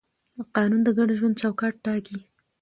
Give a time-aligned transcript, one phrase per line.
[0.55, 2.19] قانون د ګډ ژوند چوکاټ ټاکي.